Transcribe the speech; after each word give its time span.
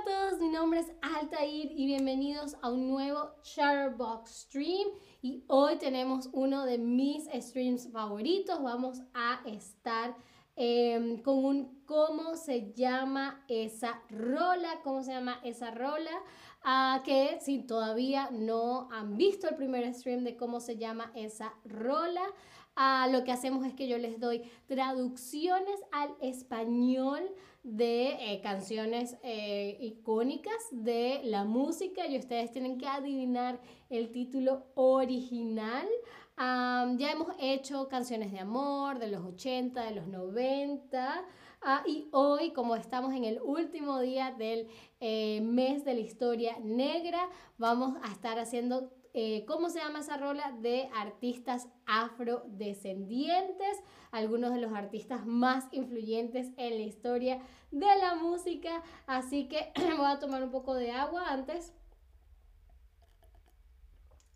a 0.00 0.04
todos, 0.04 0.40
mi 0.40 0.48
nombre 0.48 0.80
es 0.80 0.92
Altair 1.02 1.72
y 1.76 1.84
bienvenidos 1.84 2.56
a 2.62 2.70
un 2.70 2.88
nuevo 2.88 3.32
Shutterbox 3.42 4.30
Stream. 4.30 4.88
Y 5.20 5.44
hoy 5.48 5.76
tenemos 5.76 6.30
uno 6.32 6.64
de 6.64 6.78
mis 6.78 7.28
streams 7.34 7.90
favoritos. 7.92 8.62
Vamos 8.62 9.02
a 9.12 9.40
estar 9.44 10.16
em, 10.56 11.20
con 11.22 11.44
un 11.44 11.82
cómo 11.84 12.36
se 12.36 12.72
llama 12.72 13.44
esa 13.48 14.00
rola, 14.08 14.80
cómo 14.84 15.02
se 15.02 15.12
llama 15.12 15.38
esa 15.44 15.70
rola. 15.70 16.12
Ah, 16.62 17.02
que 17.04 17.38
si 17.40 17.66
todavía 17.66 18.30
no 18.30 18.88
han 18.92 19.18
visto 19.18 19.48
el 19.48 19.56
primer 19.56 19.92
stream 19.92 20.24
de 20.24 20.36
cómo 20.36 20.60
se 20.60 20.78
llama 20.78 21.12
esa 21.14 21.52
rola, 21.64 22.22
lo 23.10 23.24
que 23.24 23.32
hacemos 23.32 23.66
es 23.66 23.74
que 23.74 23.88
yo 23.88 23.98
les 23.98 24.18
doy 24.18 24.42
traducciones 24.66 25.80
al 25.92 26.14
español 26.20 27.20
de 27.62 28.32
eh, 28.32 28.40
canciones 28.42 29.16
eh, 29.22 29.76
icónicas 29.80 30.54
de 30.70 31.20
la 31.24 31.44
música 31.44 32.06
y 32.06 32.18
ustedes 32.18 32.50
tienen 32.52 32.78
que 32.78 32.86
adivinar 32.86 33.60
el 33.90 34.10
título 34.10 34.66
original. 34.74 35.86
ya 36.38 37.10
hemos 37.12 37.34
hecho 37.38 37.88
canciones 37.88 38.32
de 38.32 38.38
amor 38.38 38.98
de 38.98 39.08
los 39.08 39.24
80, 39.24 39.84
de 39.84 39.90
los 39.90 40.06
90. 40.06 41.24
Ah, 41.62 41.82
y 41.86 42.08
hoy, 42.12 42.52
como 42.54 42.74
estamos 42.74 43.12
en 43.12 43.24
el 43.24 43.38
último 43.42 44.00
día 44.00 44.30
del 44.30 44.66
eh, 45.00 45.42
mes 45.42 45.84
de 45.84 45.92
la 45.92 46.00
historia 46.00 46.56
negra, 46.62 47.28
vamos 47.58 47.98
a 48.02 48.10
estar 48.10 48.38
haciendo 48.38 48.90
eh, 49.12 49.44
¿cómo 49.46 49.70
se 49.70 49.80
llama 49.80 50.00
esa 50.00 50.16
rola? 50.16 50.52
De 50.60 50.88
artistas 50.94 51.68
afrodescendientes, 51.86 53.82
algunos 54.12 54.52
de 54.52 54.60
los 54.60 54.72
artistas 54.72 55.26
más 55.26 55.66
influyentes 55.72 56.48
en 56.56 56.78
la 56.78 56.82
historia 56.82 57.40
de 57.70 57.96
la 58.00 58.14
música. 58.14 58.82
Así 59.06 59.48
que 59.48 59.72
voy 59.96 60.06
a 60.06 60.18
tomar 60.18 60.42
un 60.42 60.50
poco 60.50 60.74
de 60.74 60.92
agua 60.92 61.24
antes 61.28 61.72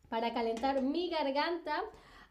para 0.09 0.33
calentar 0.35 0.83
mi 0.83 1.11
garganta. 1.11 1.83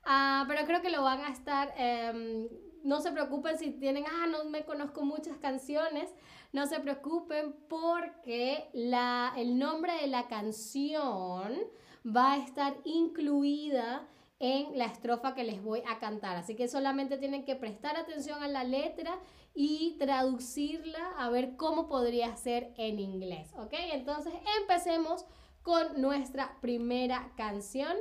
Ah, 0.04 0.46
pero 0.48 0.66
creo 0.66 0.82
que 0.82 0.90
lo 0.90 1.04
van 1.04 1.22
a 1.22 1.30
estar... 1.30 1.74
Em, 1.78 2.48
no 2.84 3.00
se 3.00 3.12
preocupen 3.12 3.58
si 3.58 3.72
tienen, 3.72 4.04
ah, 4.06 4.28
no 4.28 4.44
me 4.46 4.66
conozco 4.66 5.04
muchas 5.04 5.38
canciones, 5.38 6.14
no 6.52 6.68
se 6.68 6.82
preocupen 6.82 7.56
porque 7.70 8.70
la, 8.74 9.34
el 9.38 9.58
nombre 9.58 9.94
de 10.02 10.08
la 10.08 10.28
canción 10.28 11.60
va 12.06 12.34
a 12.34 12.38
estar 12.38 12.76
incluida 12.84 14.08
en 14.40 14.78
la 14.78 14.86
estrofa 14.86 15.36
que 15.36 15.44
les 15.44 15.64
voy 15.64 15.84
a 15.88 16.00
cantar. 16.00 16.36
Así 16.36 16.56
que 16.56 16.68
solamente 16.68 17.18
tienen 17.18 17.46
que 17.46 17.56
prestar 17.56 17.96
atención 17.96 18.44
a 18.44 18.48
la 18.48 18.64
letra 18.64 19.20
y 19.54 19.96
traducirla 20.00 21.14
a 21.18 21.30
ver 21.30 21.56
cómo 21.56 21.88
podría 21.88 22.36
ser 22.36 22.74
en 22.78 23.00
inglés. 23.00 23.52
¿Ok? 23.58 23.74
Entonces 23.94 24.34
empecemos 24.60 25.26
con 25.62 26.02
nuestra 26.02 26.60
primera 26.60 27.32
canción 27.38 27.96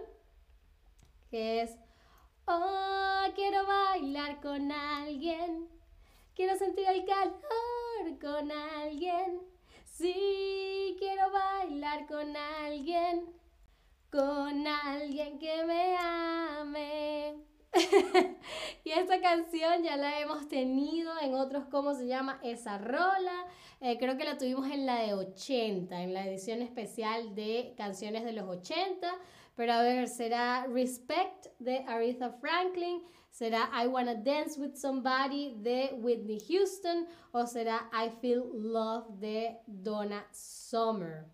que 1.31 1.62
es 1.62 1.78
Oh, 2.47 3.25
quiero 3.37 3.64
bailar 3.66 4.41
con 4.41 4.72
alguien. 4.72 5.69
Quiero 6.34 6.56
sentir 6.56 6.87
el 6.89 7.05
calor 7.05 8.19
con 8.20 8.50
alguien. 8.50 9.41
Sí, 9.84 10.97
quiero 10.98 11.31
bailar 11.31 12.06
con 12.09 12.37
alguien 12.37 13.41
con 14.12 14.66
alguien 14.66 15.38
que 15.38 15.64
me 15.64 15.96
ame. 15.96 17.34
y 18.84 18.91
esta 18.91 19.22
canción 19.22 19.82
ya 19.82 19.96
la 19.96 20.20
hemos 20.20 20.48
tenido 20.48 21.10
en 21.22 21.34
otros, 21.34 21.64
¿cómo 21.70 21.94
se 21.94 22.06
llama? 22.06 22.38
Esa 22.42 22.76
rola. 22.76 23.47
Eh, 23.81 23.97
creo 23.98 24.19
que 24.19 24.25
la 24.25 24.37
tuvimos 24.37 24.70
en 24.70 24.84
la 24.84 24.97
de 24.97 25.14
80, 25.14 26.03
en 26.03 26.12
la 26.12 26.26
edición 26.26 26.60
especial 26.60 27.34
de 27.34 27.72
canciones 27.78 28.25
de 28.25 28.34
los 28.34 28.44
80. 28.44 29.09
Pero 29.56 29.72
a 29.72 29.82
ver, 29.82 30.06
¿será 30.09 30.66
Respect 30.66 31.47
de 31.58 31.78
Aretha 31.88 32.32
Franklin? 32.32 33.03
¿Será 33.31 33.70
I 33.82 33.87
Wanna 33.87 34.16
Dance 34.16 34.60
with 34.60 34.75
Somebody 34.75 35.54
de 35.56 35.94
Whitney 35.94 36.38
Houston? 36.50 37.06
¿O 37.32 37.47
será 37.47 37.88
I 37.94 38.10
Feel 38.20 38.42
Love 38.53 39.08
de 39.19 39.58
Donna 39.66 40.26
Summer? 40.32 41.25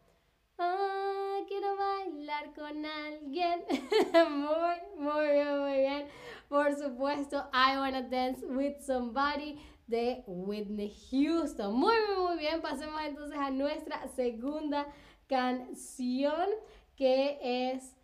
Quiero 1.47 1.77
bailar 1.77 2.53
con 2.55 2.85
alguien. 2.85 3.65
muy, 4.31 5.05
muy 5.05 5.27
bien, 5.33 5.61
muy 5.61 5.77
bien. 5.79 6.09
Por 6.49 6.75
supuesto, 6.75 7.49
I 7.53 7.77
Wanna 7.77 8.03
Dance 8.03 8.45
with 8.45 8.81
Somebody 8.81 9.59
de 9.87 10.25
Whitney 10.27 10.93
Houston. 11.11 11.75
Muy, 11.75 11.95
muy, 12.09 12.27
muy 12.27 12.39
bien. 12.39 12.61
Pasemos 12.61 13.01
entonces 13.03 13.39
a 13.39 13.51
nuestra 13.51 14.09
segunda 14.09 14.87
canción 15.29 16.49
que 16.97 17.39
es 17.41 17.95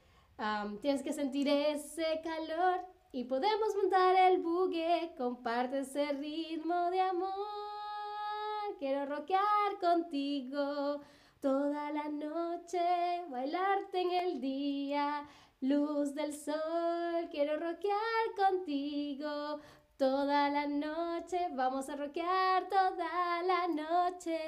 Tienes 0.81 1.03
que 1.03 1.13
sentir 1.13 1.49
ese 1.49 2.21
calor 2.23 2.81
y 3.13 3.25
podemos 3.25 3.75
montar 3.81 4.17
el 4.33 4.43
bugue. 4.43 5.13
Comparte 5.17 5.81
ese 5.81 6.13
ritmo 6.13 6.91
de 6.91 7.01
amor. 7.01 7.31
Quiero 8.79 9.07
rockear 9.07 9.79
contigo 9.81 11.01
toda 11.41 11.93
la 11.93 12.09
noche, 12.09 12.44
bailarte 13.29 14.01
en 14.01 14.11
el 14.13 14.41
día, 14.41 15.29
luz 15.61 16.15
del 16.15 16.33
sol, 16.33 17.29
quiero 17.31 17.59
rockear 17.59 18.25
contigo 18.37 19.61
toda 19.99 20.49
la 20.49 20.67
noche, 20.67 21.49
vamos 21.53 21.91
a 21.91 21.97
rockear 21.97 22.67
toda 22.71 23.43
la 23.43 23.69
noche. 23.69 24.39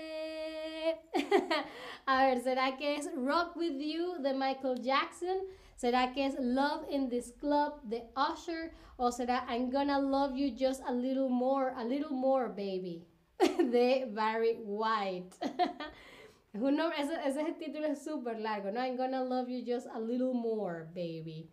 a 2.07 2.27
ver, 2.27 2.41
¿será 2.41 2.77
que 2.79 2.97
es 2.97 3.15
Rock 3.15 3.55
With 3.57 3.79
You 3.79 4.23
de 4.23 4.33
Michael 4.33 4.81
Jackson? 4.81 5.37
¿Será 5.77 6.13
que 6.15 6.25
es 6.25 6.37
Love 6.41 6.87
in 6.91 7.11
This 7.11 7.33
Club 7.33 7.83
de 7.83 8.09
Usher? 8.17 8.73
¿O 8.97 9.13
será 9.13 9.47
I'm 9.51 9.71
Gonna 9.71 9.99
Love 9.99 10.35
You 10.37 10.55
Just 10.57 10.83
a 10.87 10.93
Little 10.93 11.29
More, 11.29 11.75
a 11.77 11.85
Little 11.85 12.17
More 12.17 12.49
Baby 12.49 13.07
de 13.39 14.07
Barry 14.11 14.57
White? 14.65 15.37
Es 16.57 16.63
un 16.63 16.75
nombre, 16.75 16.99
ese, 16.99 17.15
ese 17.27 17.53
título 17.53 17.87
es 17.87 18.03
súper 18.03 18.41
largo, 18.41 18.71
¿no? 18.71 18.81
I'm 18.81 18.97
gonna 18.97 19.23
love 19.23 19.47
you 19.47 19.63
just 19.63 19.87
a 19.89 20.01
little 20.01 20.33
more, 20.33 20.87
baby. 20.95 21.51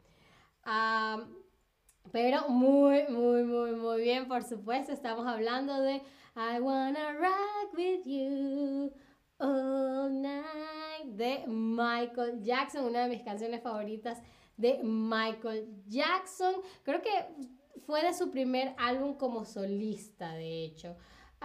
pero 2.10 2.48
muy, 2.48 3.04
muy, 3.10 3.44
muy, 3.44 3.72
muy 3.74 4.02
bien, 4.02 4.30
por 4.30 4.44
supuesto. 4.44 4.94
Estamos 4.94 5.28
hablando 5.28 5.82
de 5.82 5.96
I 6.38 6.62
wanna 6.62 7.12
rock 7.20 7.74
with 7.74 8.06
you 8.06 8.94
all 9.40 10.10
night 10.10 11.04
de 11.04 11.48
Michael 11.48 12.42
Jackson, 12.42 12.86
una 12.86 13.04
de 13.04 13.10
mis 13.10 13.24
canciones 13.24 13.62
favoritas 13.62 14.22
de 14.56 14.80
Michael 14.84 15.84
Jackson. 15.86 16.56
Creo 16.84 17.02
que 17.02 17.12
fue 17.86 18.04
de 18.04 18.14
su 18.14 18.32
primer 18.32 18.74
álbum 18.78 19.18
como 19.18 19.44
solista, 19.44 20.34
de 20.34 20.64
hecho. 20.64 20.96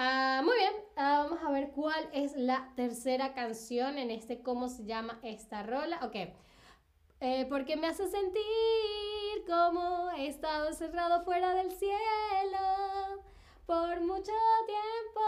Ah, 0.01 0.43
muy 0.45 0.55
bien, 0.57 0.75
ah, 0.95 1.25
vamos 1.25 1.43
a 1.43 1.51
ver 1.51 1.73
cuál 1.73 2.09
es 2.13 2.37
la 2.37 2.73
tercera 2.77 3.35
canción 3.35 3.99
en 3.99 4.13
este, 4.13 4.45
cómo 4.45 4.69
se 4.69 4.85
llama 4.85 5.19
esta 5.25 5.65
rola. 5.65 5.99
Ok, 6.05 6.15
eh, 7.19 7.47
porque 7.49 7.77
me 7.77 7.89
hace 7.89 8.07
sentir 8.07 8.45
como 9.45 10.09
he 10.17 10.29
estado 10.29 10.69
encerrado 10.69 11.25
fuera 11.25 11.53
del 11.53 11.73
cielo 11.73 13.25
por 13.67 14.01
mucho 14.03 14.31
tiempo, 14.67 15.21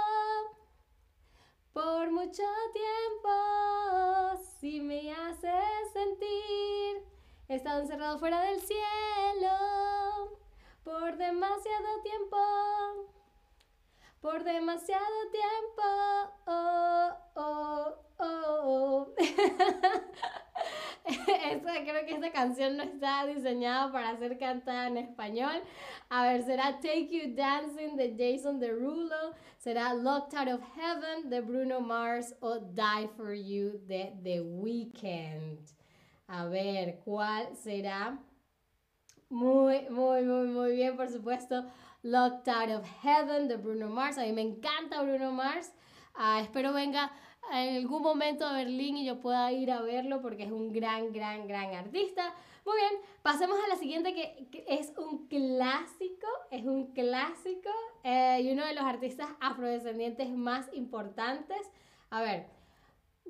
por 1.73 2.13
mucho 2.13 2.45
tiempo. 2.73 4.41
Si 4.61 4.81
me 4.81 5.13
hace 5.13 5.51
sentir, 5.93 7.05
he 7.49 7.57
estado 7.57 7.81
encerrado 7.81 8.21
fuera 8.21 8.41
del 8.43 8.61
cielo 8.61 10.39
por 10.85 11.17
demasiado 11.17 12.03
tiempo 12.05 12.37
por 14.21 14.45
demasiado 14.45 15.31
tiempo. 15.33 15.83
Oh, 16.47 17.11
oh, 17.37 17.95
oh. 18.19 19.15
creo 21.85 22.07
que 22.07 22.15
esta 22.15 22.31
canción 22.31 22.77
no 22.77 22.83
está 22.83 23.27
diseñada 23.27 23.91
para 23.93 24.17
ser 24.19 24.39
cantada 24.39 24.89
en 24.89 24.99
español. 24.99 25.63
A 26.09 26.27
ver, 26.27 26.43
será 26.45 26.81
Take 26.81 27.09
You 27.09 27.35
Dancing 27.35 27.97
de 27.97 28.15
Jason 28.17 28.59
Derulo, 28.59 29.35
será 29.59 29.95
Locked 29.95 30.37
Out 30.39 30.49
of 30.49 30.63
Heaven 30.75 31.31
de 31.31 31.41
Bruno 31.41 31.81
Mars 31.81 32.35
o 32.41 32.59
Die 32.59 33.09
for 33.17 33.35
You 33.35 33.79
de 33.87 34.15
The 34.23 34.41
Weeknd. 34.41 35.61
A 36.27 36.47
ver, 36.47 37.01
¿cuál 37.05 37.57
será? 37.57 38.19
Muy, 39.29 39.89
muy, 39.91 40.23
muy, 40.23 40.47
muy 40.49 40.73
bien, 40.77 40.97
por 40.97 41.09
supuesto. 41.09 41.65
Locked 42.03 42.49
Out 42.49 42.71
of 42.71 42.87
Heaven 43.03 43.49
de 43.49 43.57
Bruno 43.57 43.89
Mars. 43.89 44.19
A 44.19 44.23
mí 44.23 44.33
me 44.33 44.43
encanta 44.43 45.03
Bruno 45.03 45.33
Mars. 45.33 45.73
Ah, 46.15 46.41
espero 46.41 46.73
venga 46.73 47.13
en 47.53 47.77
algún 47.77 48.03
momento 48.03 48.47
a 48.47 48.53
Berlín 48.53 48.97
y 48.97 49.07
yo 49.07 49.21
pueda 49.21 49.51
ir 49.53 49.71
a 49.73 49.81
verlo 49.83 50.21
porque 50.21 50.45
es 50.45 50.53
un 50.53 50.73
gran, 50.73 51.13
gran, 51.13 51.47
gran 51.47 51.75
artista. 51.75 52.35
Muy 52.65 52.77
bien, 52.77 53.03
pasemos 53.23 53.59
a 53.65 53.69
la 53.69 53.77
siguiente 53.77 54.15
que, 54.15 54.65
es 54.69 54.93
un 54.97 55.27
clásico, 55.29 56.29
es 56.51 56.65
un 56.65 56.93
clásico 56.93 57.71
eh, 58.05 58.41
y 58.43 58.53
uno 58.53 58.65
de 58.67 58.75
los 58.75 58.85
artistas 58.85 59.29
afrodescendientes 59.41 60.31
más 60.31 60.69
importantes. 60.73 61.71
A 62.11 62.23
ver, 62.23 62.47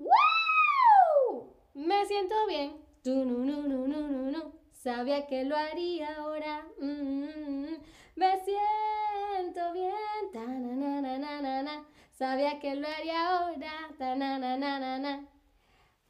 ¡Wow! 0.01 1.53
Me 1.75 2.05
siento 2.07 2.35
bien. 2.49 2.77
Tu, 3.03 3.25
no, 3.25 3.39
no, 3.39 3.63
no, 3.63 3.87
no, 3.87 4.09
no, 4.09 4.31
no. 4.31 4.53
Sabía 4.73 5.27
que 5.27 5.45
lo 5.45 5.57
haría 5.57 6.17
ahora. 6.17 6.67
Mm, 6.81 6.87
mm, 6.87 7.63
mm. 7.63 7.79
Me 8.21 8.39
siento 8.45 9.73
bien. 9.73 10.31
Ta, 10.31 10.45
na, 10.45 10.75
na, 10.77 11.01
na, 11.01 11.19
na, 11.19 11.41
na, 11.41 11.63
na. 11.63 11.85
Sabía 12.13 12.61
que 12.61 12.75
lo 12.75 12.87
haría 12.87 13.29
ahora. 13.31 13.73
Ta, 13.97 14.15
na, 14.15 14.39
na, 14.39 14.59
na, 14.59 14.79
na, 14.79 14.99
na. 14.99 15.25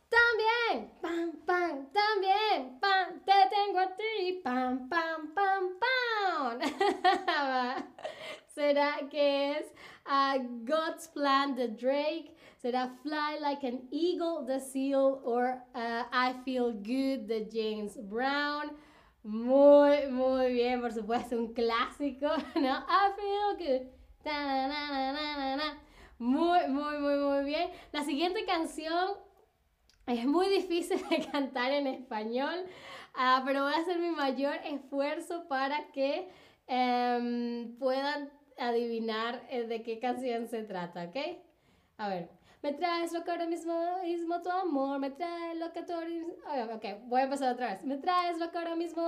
También, 0.09 0.91
pam, 1.01 1.31
pam, 1.47 1.87
también, 1.93 2.81
pam, 2.81 3.21
te 3.25 3.33
tengo 3.49 3.79
a 3.79 3.95
ti, 3.95 4.41
pam, 4.43 4.89
pam, 4.89 5.33
pam, 5.33 5.79
pam. 5.79 6.59
¿Será 8.57 9.09
que 9.09 9.53
es 9.53 9.67
uh, 10.07 10.43
God's 10.65 11.07
Plan 11.07 11.55
the 11.55 11.69
Drake? 11.69 12.35
¿Será 12.61 12.91
Fly 13.05 13.39
Like 13.41 13.63
an 13.63 13.87
Eagle 13.93 14.45
the 14.45 14.59
Seal? 14.59 15.21
Or 15.25 15.63
uh, 15.77 16.03
I 16.11 16.35
Feel 16.45 16.73
Good 16.73 17.29
the 17.29 17.49
James 17.49 17.97
Brown? 17.97 18.71
Muy, 19.23 20.07
muy 20.11 20.53
bien, 20.53 20.81
por 20.81 20.93
supuesto, 20.93 21.37
un 21.37 21.53
clásico, 21.53 22.29
¿no? 22.55 22.79
I 22.79 23.13
Feel 23.17 23.57
Good. 23.59 23.87
Muy, 26.19 26.69
muy, 26.69 26.99
muy, 26.99 27.17
muy 27.17 27.45
bien. 27.45 27.71
La 27.93 28.03
siguiente 28.03 28.45
canción 28.45 29.13
es 30.07 30.25
muy 30.27 30.49
difícil 30.49 31.01
de 31.11 31.27
cantar 31.31 31.73
en 31.73 31.87
español, 31.87 32.65
uh, 33.15 33.45
pero 33.45 33.65
voy 33.65 33.75
a 33.75 33.79
hacer 33.79 33.99
mi 33.99 34.11
mayor 34.11 34.55
esfuerzo 34.65 35.47
para 35.49 35.91
que 35.93 36.29
um, 36.69 37.77
puedan 37.79 38.31
adivinar 38.59 39.43
eh, 39.51 39.65
de 39.65 39.83
qué 39.83 39.99
canción 39.99 40.49
se 40.49 40.63
trata, 40.63 41.05
¿ok? 41.05 41.17
A 41.99 42.09
ver. 42.09 42.40
Me 42.63 42.75
traes 42.75 43.11
lo 43.13 43.25
que 43.25 43.31
ahora 43.31 43.47
mismo, 43.47 43.73
mismo 44.03 44.43
tu 44.43 44.51
amor, 44.51 44.99
me 44.99 45.11
traes 45.11 45.59
lo 45.59 45.73
que 45.73 45.83
tú 45.83 45.95
ahora 45.95 46.07
mismo... 46.07 46.35
Ok, 46.75 46.85
voy 47.07 47.23
a 47.23 47.25
empezar 47.25 47.55
otra 47.55 47.69
vez. 47.69 47.85
Me 47.85 47.97
traes 47.97 48.39
lo 48.39 48.51
que 48.51 48.59
ahora 48.59 48.77
mismo 48.77 49.03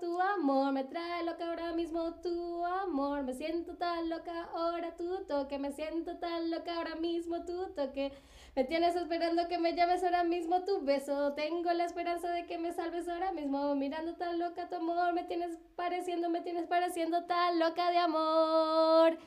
tu 0.00 0.20
amor, 0.20 0.72
me 0.72 0.84
traes 0.84 1.26
lo 1.26 1.36
que 1.36 1.42
ahora 1.42 1.72
mismo 1.72 2.14
tu 2.20 2.64
amor, 2.64 3.24
me 3.24 3.34
siento 3.34 3.76
tan 3.76 4.08
loca 4.08 4.44
ahora 4.54 4.94
tu 4.94 5.24
toque, 5.24 5.58
me 5.58 5.72
siento 5.72 6.16
tan 6.18 6.48
loca 6.48 6.76
ahora 6.76 6.94
mismo 6.94 7.44
tu 7.44 7.74
toque. 7.74 8.12
Me 8.54 8.62
tienes 8.62 8.94
esperando 8.94 9.48
que 9.48 9.58
me 9.58 9.74
llames 9.74 10.04
ahora 10.04 10.22
mismo 10.22 10.62
tu 10.62 10.82
beso. 10.82 11.32
Tengo 11.32 11.72
la 11.72 11.84
esperanza 11.86 12.28
de 12.30 12.46
que 12.46 12.58
me 12.58 12.72
salves 12.72 13.08
ahora 13.08 13.32
mismo. 13.32 13.74
Mirando 13.74 14.14
tan 14.14 14.38
loca 14.38 14.68
tu 14.68 14.76
amor. 14.76 15.12
Me 15.14 15.24
tienes 15.24 15.58
pareciendo, 15.74 16.28
me 16.28 16.42
tienes 16.42 16.66
pareciendo 16.66 17.24
tan 17.24 17.58
loca 17.58 17.90
de 17.90 17.98
amor. 17.98 19.18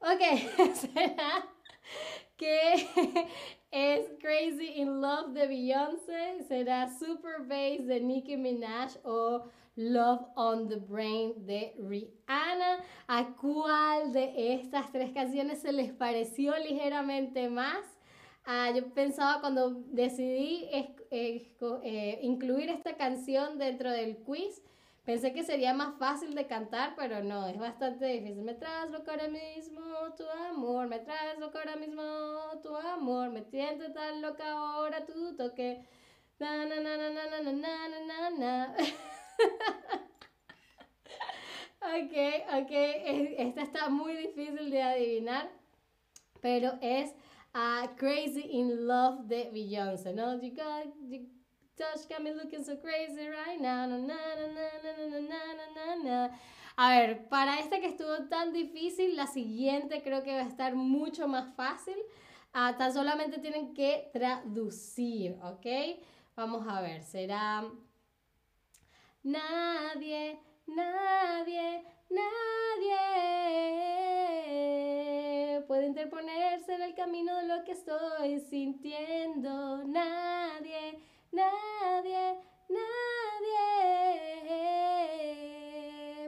ok, 0.00 0.74
será 0.74 1.48
que 2.36 2.74
es 3.70 4.08
Crazy 4.20 4.80
in 4.80 5.00
Love 5.00 5.32
de 5.32 5.46
Beyoncé. 5.46 6.44
Será 6.48 6.88
Super 6.88 7.40
Bass 7.40 7.86
de 7.86 8.00
Nicki 8.00 8.36
Minaj 8.36 8.96
o 9.04 9.44
Love 9.76 10.26
on 10.36 10.68
the 10.68 10.76
Brain 10.76 11.46
de 11.46 11.74
Rihanna. 11.78 12.84
¿A 13.08 13.34
cuál 13.40 14.12
de 14.12 14.54
estas 14.54 14.90
tres 14.92 15.12
canciones 15.12 15.62
se 15.62 15.72
les 15.72 15.92
pareció 15.92 16.56
ligeramente 16.58 17.48
más? 17.48 17.92
Ah, 18.44 18.72
yo 18.74 18.92
pensaba 18.92 19.40
cuando 19.40 19.82
decidí 19.92 20.68
eh, 20.72 22.18
incluir 22.22 22.70
esta 22.70 22.96
canción 22.96 23.56
dentro 23.56 23.90
del 23.90 24.16
quiz, 24.18 24.60
pensé 25.04 25.32
que 25.32 25.42
sería 25.42 25.74
más 25.74 25.98
fácil 25.98 26.34
de 26.34 26.46
cantar, 26.46 26.94
pero 26.96 27.22
no, 27.22 27.48
es 27.48 27.58
bastante 27.58 28.06
difícil. 28.06 28.42
Me 28.42 28.54
traes 28.54 28.90
lo 28.90 29.02
que 29.04 29.10
ahora 29.10 29.28
mismo 29.28 29.80
tu 30.16 30.28
amor, 30.28 30.86
me 30.88 31.00
traes 31.00 31.38
lo 31.38 31.50
que 31.50 31.58
ahora 31.58 31.76
mismo 31.76 32.02
tu 32.62 32.74
amor, 32.76 33.30
me 33.30 33.42
siento 33.44 33.92
tan 33.92 34.22
loca 34.22 34.50
ahora 34.50 35.04
tu 35.04 35.36
toque. 35.36 35.84
Na, 36.38 36.64
na, 36.66 36.80
na, 36.80 36.96
na, 36.96 37.10
na, 37.10 37.26
na, 37.28 37.52
na, 37.52 38.00
na, 38.00 38.30
na. 38.30 38.74
ok, 41.96 42.14
ok, 42.60 42.72
esta 43.38 43.62
está 43.62 43.88
muy 43.88 44.14
difícil 44.14 44.70
de 44.70 44.82
adivinar, 44.82 45.50
pero 46.40 46.78
es 46.80 47.14
uh, 47.54 47.86
Crazy 47.96 48.40
in 48.50 48.86
Love 48.86 49.26
de 49.26 49.50
Beyoncé, 49.52 50.12
¿no? 50.12 50.34
You 50.40 50.54
got, 50.54 50.86
you 51.08 51.28
A 56.76 56.90
ver, 56.90 57.28
para 57.28 57.58
esta 57.58 57.80
que 57.80 57.86
estuvo 57.86 58.28
tan 58.28 58.52
difícil, 58.52 59.16
la 59.16 59.26
siguiente 59.26 60.02
creo 60.02 60.22
que 60.22 60.34
va 60.34 60.40
a 60.42 60.48
estar 60.48 60.74
mucho 60.74 61.28
más 61.28 61.54
fácil. 61.54 61.96
Uh, 62.54 62.76
tan 62.76 62.92
solamente 62.92 63.38
tienen 63.38 63.72
que 63.72 64.10
traducir, 64.12 65.38
¿ok? 65.42 65.66
Vamos 66.36 66.66
a 66.68 66.80
ver, 66.80 67.02
será... 67.02 67.64
Nadie, 69.24 70.40
nadie, 70.66 71.84
nadie 72.10 73.22
puede 75.66 75.86
interponerse 75.86 76.74
en 76.74 76.82
el 76.82 76.94
camino 76.94 77.36
de 77.36 77.46
lo 77.46 77.64
que 77.64 77.72
estoy 77.72 78.40
sintiendo. 78.40 79.84
Nadie, 79.84 80.98
nadie, 81.32 82.38
nadie 82.68 82.92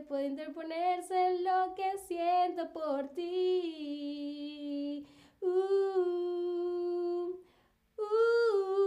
puede 0.08 0.26
interponerse 0.26 1.14
en 1.28 1.44
lo 1.44 1.74
que 1.74 1.98
siento 2.06 2.72
por 2.72 3.08
ti. 3.14 5.06
Uh, 5.40 5.46
uh, 7.98 8.84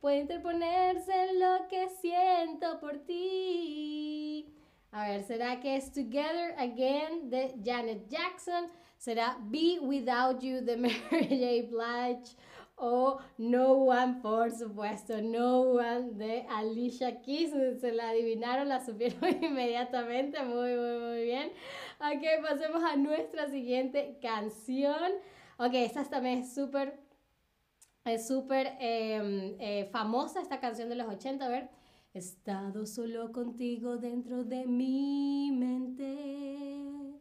puede 0.00 0.18
interponerse 0.20 1.12
en 1.12 1.40
lo 1.40 1.68
que 1.68 1.88
siento 2.00 2.78
por 2.80 2.98
ti. 2.98 4.52
A 4.92 5.08
ver, 5.08 5.22
¿será 5.24 5.60
que 5.60 5.76
es 5.76 5.92
Together 5.92 6.54
Again 6.58 7.30
de 7.30 7.54
Janet 7.64 8.08
Jackson? 8.08 8.68
¿Será 8.96 9.38
Be 9.40 9.78
Without 9.80 10.42
You 10.42 10.60
de 10.60 10.76
Mary 10.78 10.98
J. 11.10 11.68
Blige? 11.70 12.36
O 12.78 13.18
No 13.38 13.72
One, 13.72 14.20
por 14.22 14.52
supuesto, 14.52 15.20
No 15.20 15.62
One 15.62 16.12
de 16.12 16.46
Alicia 16.48 17.20
Keys. 17.22 17.50
Se 17.80 17.92
la 17.92 18.10
adivinaron, 18.10 18.68
la 18.68 18.84
supieron 18.84 19.20
inmediatamente. 19.42 20.42
Muy, 20.42 20.74
muy, 20.76 20.98
muy 20.98 21.22
bien. 21.24 21.50
Ok, 22.00 22.42
pasemos 22.42 22.82
a 22.82 22.96
nuestra 22.96 23.48
siguiente 23.48 24.18
canción. 24.22 25.12
Ok, 25.58 25.74
esta 25.74 26.04
también 26.04 26.40
es 26.40 26.54
súper, 26.54 27.00
es 28.04 28.28
súper 28.28 28.76
em, 28.78 29.56
eh, 29.58 29.88
famosa, 29.90 30.40
esta 30.40 30.60
canción 30.60 30.88
de 30.88 30.94
los 30.94 31.08
80. 31.08 31.44
A 31.44 31.48
ver. 31.48 31.78
He 32.14 32.20
estado 32.20 32.86
solo 32.86 33.32
contigo 33.32 33.98
dentro 33.98 34.42
de 34.42 34.66
mi 34.66 35.52
mente. 35.52 37.18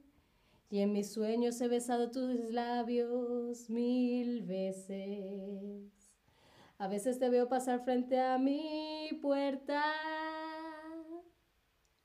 Y 0.70 0.80
en 0.80 0.94
mis 0.94 1.12
sueños 1.12 1.60
he 1.62 1.68
besado 1.68 2.10
tus 2.10 2.34
labios 2.52 3.37
mil 3.70 4.42
veces. 4.44 5.92
A 6.78 6.88
veces 6.88 7.18
te 7.18 7.30
veo 7.30 7.48
pasar 7.48 7.84
frente 7.84 8.20
a 8.20 8.38
mi 8.38 9.10
puerta. 9.22 9.82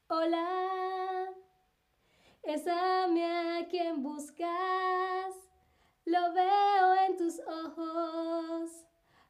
Hola, 0.08 1.28
es 2.42 2.66
a 2.66 3.08
mí 3.08 3.22
a 3.22 3.66
quien 3.68 4.02
buscas. 4.02 5.34
Lo 6.04 6.32
veo 6.32 6.94
en 7.06 7.16
tus 7.16 7.40
ojos, 7.40 8.70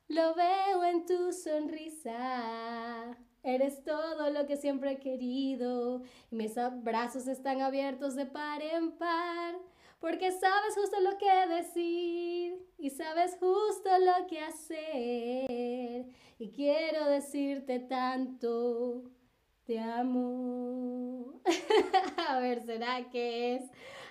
lo 0.09 0.35
veo 0.35 0.85
en 0.85 1.07
tu 1.07 1.33
sonrisa. 1.33 3.16
Eres 3.42 3.83
todo 3.83 4.31
lo 4.31 4.47
que 4.47 4.57
siempre 4.57 4.92
he 4.92 5.00
querido 5.00 6.02
mis 6.31 6.54
brazos 6.83 7.26
están 7.26 7.61
abiertos 7.61 8.14
de 8.14 8.26
par 8.26 8.62
en 8.62 8.92
par 8.92 9.57
porque 10.02 10.32
sabes 10.32 10.75
justo 10.75 11.00
lo 11.00 11.16
que 11.16 11.54
decir 11.54 12.59
y 12.76 12.90
sabes 12.90 13.37
justo 13.38 13.88
lo 14.00 14.26
que 14.26 14.40
hacer 14.40 16.06
y 16.40 16.50
quiero 16.50 17.06
decirte 17.06 17.78
tanto, 17.78 19.04
te 19.64 19.78
amo. 19.78 21.40
A 22.28 22.40
ver, 22.40 22.64
¿será 22.64 23.09
que 23.11 23.54
es 23.54 23.62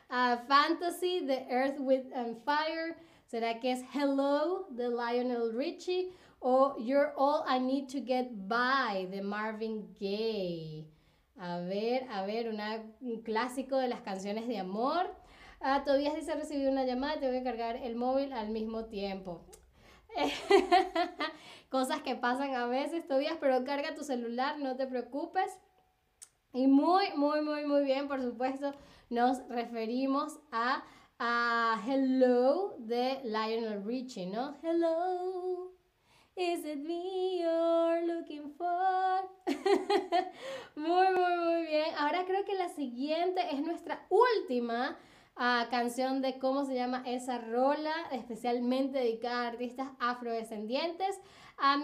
uh, 0.10 0.38
Fantasy 0.48 1.20
de 1.26 1.46
Earth, 1.50 1.78
with 1.82 2.06
and 2.16 2.42
Fire? 2.46 2.96
¿Será 3.26 3.60
que 3.60 3.74
es 3.74 3.84
Hello 3.94 4.68
de 4.70 4.88
Lionel 4.88 5.54
Richie? 5.54 6.14
o 6.40 6.76
You're 6.80 7.12
All 7.18 7.44
I 7.46 7.60
Need 7.60 7.90
to 7.90 8.00
Get 8.04 8.30
By 8.48 9.08
de 9.08 9.22
Marvin 9.22 9.94
Gaye. 10.00 10.88
A 11.38 11.60
ver, 11.60 12.08
a 12.10 12.26
ver, 12.26 12.50
un 13.02 13.22
clásico 13.24 13.78
de 13.78 13.88
las 13.88 14.02
canciones 14.02 14.48
de 14.48 14.58
amor. 14.58 15.21
Ah, 15.64 15.84
todavía 15.84 16.20
se 16.22 16.32
ha 16.32 16.36
recibido 16.36 16.72
una 16.72 16.86
llamada, 16.86 17.20
tengo 17.20 17.34
que 17.34 17.44
cargar 17.44 17.76
el 17.76 17.96
móvil 17.96 18.34
al 18.34 18.50
mismo 18.50 18.86
tiempo. 18.86 19.46
Cosas 21.70 22.02
que 22.02 22.16
pasan 22.16 22.56
a 22.56 22.66
veces, 22.66 23.08
todavía, 23.08 23.38
pero 23.40 23.64
carga 23.64 23.94
tu 23.94 24.04
celular, 24.04 24.58
no 24.60 24.76
te 24.76 24.88
preocupes. 24.88 25.60
Y 26.54 26.68
muy, 26.68 27.06
muy, 27.16 27.42
muy, 27.42 27.66
muy 27.66 27.84
bien, 27.84 28.08
por 28.08 28.22
supuesto, 28.22 28.74
nos 29.10 29.48
referimos 29.48 30.40
a 30.52 30.84
a 31.24 31.80
Hello 31.86 32.74
de 32.80 33.22
Lionel 33.24 33.86
Richie, 33.86 34.26
¿no? 34.26 34.58
Hello, 34.64 35.72
is 36.36 36.66
it 36.66 36.80
me 36.80 37.38
you're 37.38 38.08
looking 38.08 38.52
for? 38.58 39.30
muy, 40.76 41.14
muy, 41.14 41.38
muy 41.38 41.68
bien. 41.68 41.94
Ahora 42.00 42.26
creo 42.26 42.44
que 42.44 42.56
la 42.56 42.70
siguiente 42.70 43.40
es 43.52 43.62
nuestra 43.62 44.04
última 44.10 44.98
uh, 45.38 45.70
canción 45.70 46.22
de 46.22 46.40
cómo 46.40 46.66
se 46.66 46.76
llama 46.76 47.04
esa 47.06 47.38
rola, 47.40 47.94
especialmente 48.12 49.00
dedicada 49.00 49.44
a 49.44 49.48
artistas 49.48 49.90
afrodescendientes. 50.00 51.20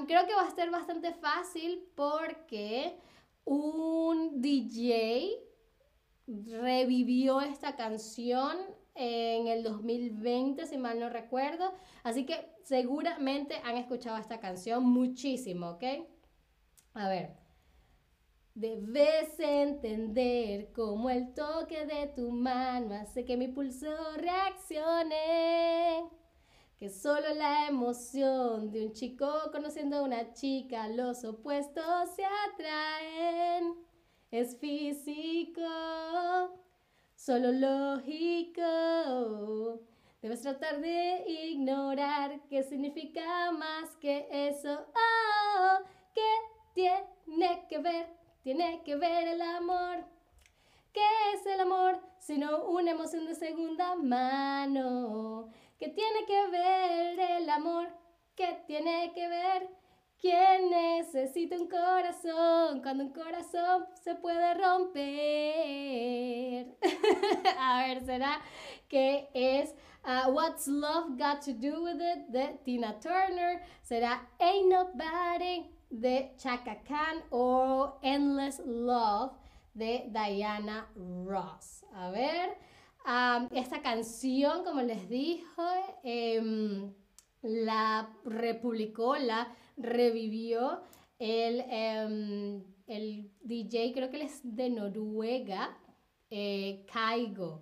Creo 0.07 0.25
que 0.25 0.33
va 0.33 0.41
a 0.41 0.55
ser 0.55 0.71
bastante 0.71 1.13
fácil 1.13 1.87
porque 1.95 2.97
un 3.45 4.41
DJ 4.41 5.37
revivió 6.25 7.41
esta 7.41 7.75
canción 7.75 8.57
en 8.95 9.47
el 9.47 9.63
2020, 9.63 10.65
si 10.65 10.77
mal 10.77 10.99
no 10.99 11.09
recuerdo. 11.09 11.71
Así 12.03 12.25
que 12.25 12.51
seguramente 12.63 13.55
han 13.63 13.77
escuchado 13.77 14.17
esta 14.17 14.39
canción 14.39 14.83
muchísimo, 14.83 15.71
¿ok? 15.71 15.83
A 16.95 17.07
ver. 17.07 17.46
Debes 18.59 19.39
entender 19.39 20.71
cómo 20.73 21.11
el 21.11 21.31
toque 21.35 21.85
de 21.85 22.07
tu 22.07 22.31
mano 22.31 22.95
hace 22.95 23.23
que 23.23 23.37
mi 23.37 23.49
pulso 23.49 23.85
reaccione. 24.15 26.09
Que 26.79 26.89
solo 26.89 27.35
la 27.35 27.67
emoción 27.67 28.71
de 28.71 28.87
un 28.87 28.93
chico 28.93 29.29
conociendo 29.51 29.97
a 29.97 30.01
una 30.01 30.33
chica, 30.33 30.87
los 30.87 31.23
opuestos 31.23 32.09
se 32.15 32.23
atraen. 32.25 33.75
Es 34.31 34.57
físico, 34.57 35.61
solo 37.13 37.51
lógico. 37.51 38.63
Debes 40.19 40.41
tratar 40.41 40.81
de 40.81 41.25
ignorar 41.51 42.41
qué 42.49 42.63
significa 42.63 43.51
más 43.51 43.95
que 43.97 44.27
eso. 44.31 44.83
Oh, 44.95 45.77
¿qué 46.15 46.25
tiene 46.73 47.67
que 47.69 47.77
ver 47.77 48.17
tiene 48.47 48.81
que 48.85 48.95
ver 48.95 49.27
el 49.27 49.41
amor. 49.41 50.05
¿Qué 50.93 51.01
es 51.33 51.45
el 51.47 51.59
amor? 51.59 51.99
Sino 52.17 52.63
una 52.67 52.91
emoción 52.91 53.25
de 53.25 53.35
segunda 53.35 53.97
mano. 53.97 55.49
¿Qué 55.77 55.89
tiene 55.89 56.25
que 56.25 56.47
ver 56.47 57.19
el 57.19 57.49
amor? 57.49 57.89
¿Qué 58.37 58.63
tiene 58.65 59.11
que 59.13 59.27
ver? 59.27 59.67
¿Quién 60.17 60.69
necesita 60.69 61.57
un 61.57 61.67
corazón 61.67 62.81
cuando 62.81 63.03
un 63.03 63.11
corazón 63.11 63.85
se 64.01 64.15
puede 64.15 64.53
romper? 64.53 65.07
A 67.59 67.85
ver, 67.85 68.05
¿será 68.05 68.39
que 68.87 69.27
es 69.33 69.75
uh, 70.05 70.31
What's 70.31 70.69
Love 70.69 71.17
Got 71.17 71.43
to 71.43 71.51
Do 71.51 71.83
With 71.83 71.99
It 71.99 72.27
de 72.29 72.57
Tina 72.63 72.97
Turner? 73.01 73.61
¿Será 73.81 74.25
Ain't 74.39 74.71
Nobody? 74.71 75.76
De 75.89 76.33
Chaka 76.37 76.83
Khan 76.83 77.23
o 77.29 77.99
Endless 78.01 78.61
Love 78.65 79.31
de 79.73 80.09
Diana 80.09 80.89
Ross. 81.25 81.85
A 81.93 82.09
ver, 82.09 82.57
esta 83.51 83.81
canción, 83.81 84.63
como 84.63 84.81
les 84.81 85.07
dijo, 85.07 85.63
em, 86.03 86.93
la 87.41 88.09
republicó, 88.25 89.15
la 89.15 89.47
revivió 89.77 90.81
el, 91.19 91.63
em, 91.69 92.63
el 92.87 93.31
DJ, 93.41 93.93
creo 93.93 94.09
que 94.09 94.23
es 94.23 94.41
de 94.43 94.69
Noruega, 94.69 95.77
eh, 96.29 96.85
Kaigo. 96.91 97.61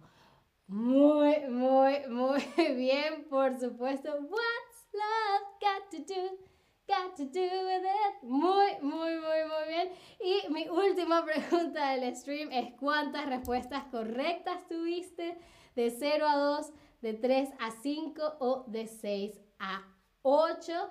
Muy, 0.68 1.42
muy, 1.48 2.08
muy 2.10 2.42
bien, 2.76 3.26
por 3.30 3.60
supuesto. 3.60 4.10
What's 4.10 4.88
love 4.94 5.46
got 5.62 5.92
to 5.92 6.14
do? 6.14 6.55
Got 6.88 7.16
to 7.18 7.26
do 7.26 7.40
with 7.42 7.84
it. 7.84 8.24
Muy, 8.24 8.80
muy, 8.82 9.16
muy, 9.16 9.42
muy 9.48 9.68
bien. 9.68 9.90
Y 10.20 10.52
mi 10.52 10.70
última 10.70 11.24
pregunta 11.50 11.92
del 11.92 12.16
stream 12.16 12.52
es 12.52 12.74
¿cuántas 12.80 13.26
respuestas 13.26 13.86
correctas 13.86 14.68
tuviste? 14.68 15.38
De 15.76 15.90
0 15.90 16.26
a 16.28 16.38
2, 16.38 16.72
de 17.02 17.14
3 17.14 17.50
a 17.60 17.72
5 17.72 18.38
o 18.40 18.66
de 18.68 18.88
6 18.88 19.40
a 19.60 19.84
8. 20.22 20.90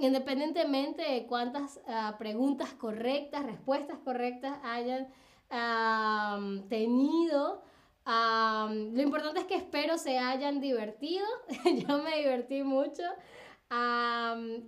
independientemente 0.00 1.02
de 1.02 1.26
cuántas 1.26 1.80
ah, 1.86 2.16
preguntas 2.18 2.72
correctas, 2.74 3.44
respuestas 3.44 3.98
correctas 3.98 4.58
hayan 4.62 5.08
tenido, 6.68 7.62
lo 8.06 9.02
importante 9.02 9.40
es 9.40 9.46
que 9.46 9.56
espero 9.56 9.98
se 9.98 10.18
hayan 10.18 10.60
divertido. 10.60 11.26
Yo 11.86 11.98
me 11.98 12.16
divertí 12.18 12.62
mucho 12.62 13.02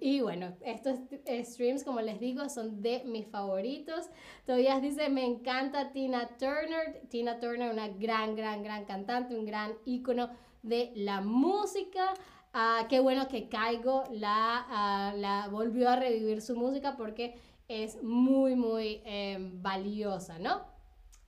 y 0.01 0.21
bueno, 0.21 0.57
estos 0.63 0.99
streams, 1.27 1.85
como 1.85 2.01
les 2.01 2.21
digo, 2.21 2.49
son 2.49 2.81
de 2.81 3.03
mis 3.05 3.27
favoritos. 3.27 4.09
Todavía 4.47 4.81
dice, 4.81 5.09
me 5.09 5.25
encanta 5.25 5.93
Tina 5.93 6.29
Turner. 6.39 7.03
Tina 7.11 7.39
Turner, 7.39 7.73
una 7.73 7.89
gran, 7.89 8.35
gran, 8.35 8.63
gran 8.63 8.85
cantante, 8.85 9.37
un 9.37 9.45
gran 9.45 9.75
ícono 9.85 10.31
de 10.63 10.93
la 10.95 11.21
música. 11.21 12.15
Uh, 12.55 12.87
qué 12.89 13.01
bueno 13.01 13.27
que 13.29 13.49
Caigo 13.49 14.05
la, 14.13 14.65
ah, 14.69 15.13
la 15.17 15.49
volvió 15.49 15.91
a 15.91 15.97
revivir 15.97 16.41
su 16.41 16.55
música 16.55 16.97
porque 16.97 17.37
es 17.69 18.03
muy, 18.03 18.55
muy 18.55 19.03
em, 19.05 19.61
valiosa, 19.61 20.39
¿no? 20.39 20.63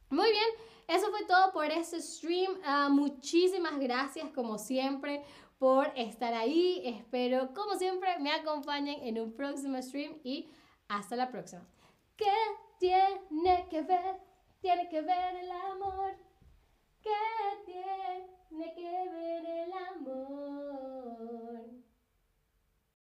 Muy 0.09 0.31
bien, 0.31 0.45
eso 0.87 1.11
fue 1.11 1.25
todo 1.27 1.53
por 1.53 1.67
este 1.67 2.01
stream. 2.01 2.53
Ah, 2.65 2.89
muchísimas 2.91 3.79
gracias, 3.81 4.31
como 4.31 4.57
siempre, 4.57 5.25
por 5.59 5.93
estar 5.97 6.35
ahí. 6.35 6.83
Espero, 6.85 7.53
como 7.55 7.75
siempre, 7.77 8.19
me 8.19 8.33
acompañen 8.33 9.03
en 9.03 9.21
un 9.21 9.33
próximo 9.33 9.81
stream 9.81 10.19
y 10.23 10.49
hasta 10.89 11.17
la 11.17 11.31
próxima. 11.31 11.67
¿Qué 12.17 12.33
tiene 12.79 13.67
que 13.71 13.83
ver? 13.83 14.17
Tiene 14.61 14.89
que 14.89 15.01
ver 15.01 15.37
el 15.37 15.51
amor. 15.51 16.17
¿Qué 17.03 17.11
tiene 17.65 18.75
que 18.75 19.09
ver 19.11 19.45
el 19.45 19.73
amor? 19.73 20.66